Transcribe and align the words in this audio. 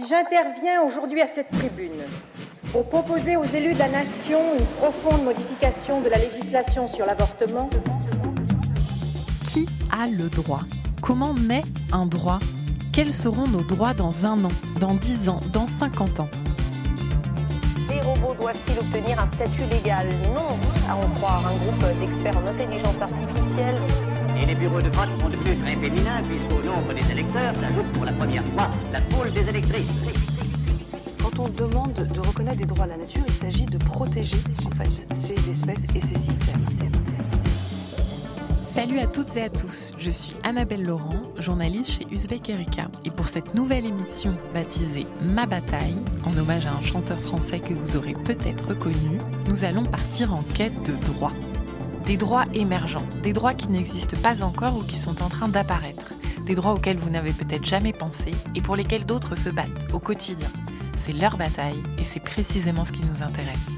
Si 0.00 0.08
j'interviens 0.08 0.82
aujourd'hui 0.82 1.20
à 1.20 1.26
cette 1.26 1.50
tribune 1.50 2.00
pour 2.72 2.88
proposer 2.88 3.36
aux 3.36 3.44
élus 3.44 3.74
de 3.74 3.78
la 3.78 3.88
nation 3.88 4.38
une 4.58 4.64
profonde 4.64 5.24
modification 5.24 6.00
de 6.00 6.08
la 6.08 6.16
législation 6.16 6.88
sur 6.88 7.04
l'avortement, 7.04 7.68
Qui 9.44 9.68
a 9.92 10.06
le 10.06 10.30
droit? 10.30 10.62
Comment 11.02 11.34
naît 11.34 11.64
un 11.92 12.06
droit? 12.06 12.38
Quels 12.94 13.12
seront 13.12 13.46
nos 13.46 13.62
droits 13.62 13.92
dans 13.92 14.24
un 14.24 14.42
an, 14.44 14.52
dans 14.80 14.94
dix 14.94 15.28
ans, 15.28 15.42
dans 15.52 15.68
50 15.68 16.20
ans? 16.20 16.28
Les 17.90 18.00
robots 18.00 18.34
doivent-ils 18.40 18.78
obtenir 18.78 19.20
un 19.20 19.26
statut 19.26 19.64
légal? 19.70 20.06
Non, 20.34 20.56
à 20.88 20.96
en 20.96 21.08
croire 21.16 21.46
un 21.46 21.58
groupe 21.58 21.98
d'experts 21.98 22.38
en 22.38 22.46
intelligence 22.46 23.02
artificielle. 23.02 23.76
Et 24.40 24.46
les 24.46 24.54
bureaux 24.54 24.80
de 24.80 24.88
vote 24.88 25.10
sont 25.20 25.28
devenus 25.28 25.58
très 25.62 25.72
féminins 25.72 26.22
puisqu'au 26.22 26.59
nombre 26.70 26.94
des 26.94 27.10
électeurs 27.10 27.54
s'ajoute 27.56 27.92
pour 27.94 28.04
la 28.04 28.12
première 28.12 28.44
fois 28.48 28.70
la 28.92 29.00
foule 29.10 29.32
des 29.32 29.48
électrices. 29.48 29.86
Quand 31.22 31.38
on 31.38 31.48
demande 31.48 31.94
de 31.94 32.20
reconnaître 32.20 32.58
des 32.58 32.66
droits 32.66 32.84
à 32.84 32.88
la 32.88 32.96
nature, 32.96 33.24
il 33.26 33.34
s'agit 33.34 33.66
de 33.66 33.78
protéger 33.78 34.36
en 34.66 34.70
fait 34.70 35.06
ces 35.14 35.50
espèces 35.50 35.86
et 35.94 36.00
ces 36.00 36.16
systèmes. 36.16 36.64
Salut 38.64 39.00
à 39.00 39.06
toutes 39.06 39.36
et 39.36 39.42
à 39.42 39.48
tous, 39.48 39.94
je 39.98 40.10
suis 40.10 40.32
Annabelle 40.44 40.84
Laurent, 40.84 41.22
journaliste 41.38 41.90
chez 41.90 42.06
Uzbek 42.12 42.50
Erika. 42.50 42.88
Et 43.04 43.10
pour 43.10 43.26
cette 43.26 43.54
nouvelle 43.54 43.84
émission 43.84 44.36
baptisée 44.54 45.06
Ma 45.34 45.44
bataille, 45.46 45.96
en 46.24 46.36
hommage 46.38 46.66
à 46.66 46.72
un 46.72 46.80
chanteur 46.80 47.20
français 47.20 47.58
que 47.58 47.74
vous 47.74 47.96
aurez 47.96 48.14
peut-être 48.14 48.68
reconnu, 48.68 49.18
nous 49.48 49.64
allons 49.64 49.84
partir 49.84 50.32
en 50.32 50.44
quête 50.54 50.88
de 50.88 50.94
droits. 51.04 51.32
Des 52.06 52.16
droits 52.16 52.46
émergents, 52.54 53.06
des 53.24 53.32
droits 53.32 53.54
qui 53.54 53.68
n'existent 53.68 54.16
pas 54.22 54.44
encore 54.44 54.76
ou 54.76 54.82
qui 54.84 54.96
sont 54.96 55.20
en 55.20 55.28
train 55.28 55.48
d'apparaître, 55.48 56.14
des 56.50 56.56
droits 56.56 56.72
auxquels 56.72 56.96
vous 56.96 57.10
n'avez 57.10 57.32
peut-être 57.32 57.64
jamais 57.64 57.92
pensé 57.92 58.32
et 58.56 58.60
pour 58.60 58.74
lesquels 58.74 59.06
d'autres 59.06 59.36
se 59.36 59.50
battent 59.50 59.86
au 59.92 60.00
quotidien. 60.00 60.48
C'est 60.98 61.12
leur 61.12 61.36
bataille 61.36 61.80
et 61.96 62.02
c'est 62.02 62.18
précisément 62.18 62.84
ce 62.84 62.90
qui 62.90 63.02
nous 63.04 63.22
intéresse. 63.22 63.68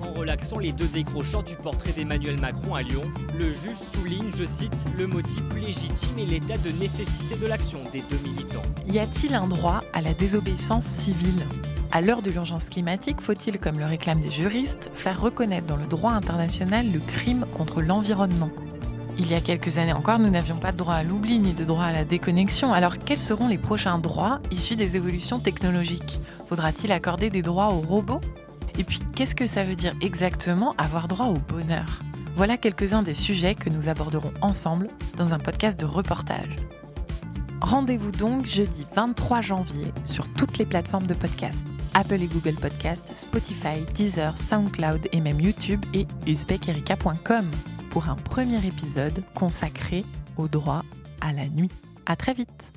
En 0.00 0.14
relaxant 0.14 0.60
les 0.60 0.72
deux 0.72 0.86
décrocheurs 0.86 1.42
du 1.42 1.56
portrait 1.56 1.92
d'Emmanuel 1.92 2.40
Macron 2.40 2.74
à 2.74 2.80
Lyon, 2.80 3.04
le 3.38 3.50
juge 3.50 3.76
souligne, 3.76 4.30
je 4.34 4.46
cite, 4.46 4.82
le 4.96 5.06
motif 5.06 5.42
légitime 5.54 6.18
et 6.18 6.24
l'état 6.24 6.56
de 6.56 6.70
nécessité 6.70 7.36
de 7.36 7.46
l'action 7.46 7.80
des 7.92 8.00
deux 8.00 8.26
militants. 8.26 8.62
Y 8.86 8.98
a-t-il 9.00 9.34
un 9.34 9.46
droit 9.46 9.82
à 9.92 10.00
la 10.00 10.14
désobéissance 10.14 10.86
civile? 10.86 11.44
À 11.92 12.00
l'heure 12.00 12.22
de 12.22 12.30
l'urgence 12.30 12.70
climatique, 12.70 13.20
faut-il, 13.20 13.58
comme 13.58 13.78
le 13.78 13.84
réclament 13.84 14.20
des 14.20 14.30
juristes, 14.30 14.90
faire 14.94 15.20
reconnaître 15.20 15.66
dans 15.66 15.76
le 15.76 15.86
droit 15.86 16.12
international 16.12 16.90
le 16.90 17.00
crime 17.00 17.44
contre 17.52 17.82
l'environnement? 17.82 18.50
Il 19.18 19.30
y 19.30 19.34
a 19.34 19.40
quelques 19.40 19.78
années 19.78 19.92
encore, 19.92 20.18
nous 20.18 20.30
n'avions 20.30 20.58
pas 20.58 20.72
de 20.72 20.76
droit 20.76 20.94
à 20.94 21.02
l'oubli 21.02 21.40
ni 21.40 21.52
de 21.52 21.64
droit 21.64 21.84
à 21.84 21.92
la 21.92 22.04
déconnexion. 22.04 22.72
Alors 22.72 22.98
quels 22.98 23.18
seront 23.18 23.48
les 23.48 23.58
prochains 23.58 23.98
droits 23.98 24.40
issus 24.50 24.76
des 24.76 24.96
évolutions 24.96 25.40
technologiques? 25.40 26.20
Faudra-t-il 26.48 26.92
accorder 26.92 27.28
des 27.28 27.42
droits 27.42 27.72
aux 27.72 27.80
robots? 27.80 28.20
Et 28.78 28.84
puis, 28.84 29.00
qu'est-ce 29.16 29.34
que 29.34 29.46
ça 29.46 29.64
veut 29.64 29.74
dire 29.74 29.94
exactement 30.00 30.72
avoir 30.78 31.08
droit 31.08 31.26
au 31.26 31.38
bonheur? 31.52 32.00
Voilà 32.36 32.56
quelques-uns 32.56 33.02
des 33.02 33.14
sujets 33.14 33.56
que 33.56 33.68
nous 33.68 33.88
aborderons 33.88 34.32
ensemble 34.40 34.86
dans 35.16 35.32
un 35.32 35.40
podcast 35.40 35.80
de 35.80 35.86
reportage. 35.86 36.54
Rendez-vous 37.60 38.12
donc 38.12 38.46
jeudi 38.46 38.86
23 38.94 39.40
janvier 39.40 39.92
sur 40.04 40.32
toutes 40.34 40.58
les 40.58 40.64
plateformes 40.64 41.08
de 41.08 41.14
podcast. 41.14 41.58
Apple 41.94 42.22
et 42.22 42.28
Google 42.28 42.54
Podcast, 42.54 43.10
Spotify, 43.14 43.84
Deezer, 43.94 44.38
SoundCloud 44.38 45.08
et 45.10 45.20
même 45.20 45.40
YouTube 45.40 45.84
et 45.92 46.06
uzbekerika.com 46.28 47.50
pour 47.90 48.08
un 48.08 48.16
premier 48.16 48.64
épisode 48.66 49.22
consacré 49.34 50.04
au 50.36 50.48
droit 50.48 50.84
à 51.20 51.32
la 51.32 51.48
nuit. 51.48 51.70
À 52.06 52.16
très 52.16 52.34
vite 52.34 52.72